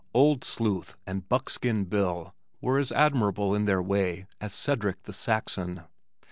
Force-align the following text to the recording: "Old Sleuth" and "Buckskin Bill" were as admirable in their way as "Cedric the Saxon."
"Old 0.15 0.43
Sleuth" 0.43 0.95
and 1.05 1.29
"Buckskin 1.29 1.85
Bill" 1.85 2.33
were 2.59 2.79
as 2.79 2.91
admirable 2.91 3.53
in 3.53 3.65
their 3.65 3.83
way 3.83 4.25
as 4.39 4.51
"Cedric 4.51 5.03
the 5.03 5.13
Saxon." 5.13 5.83